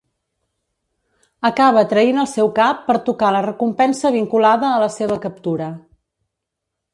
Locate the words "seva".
4.97-5.21